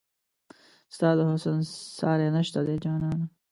[0.95, 1.57] ستا د حسن
[1.97, 3.25] ساری نشته دی جانانه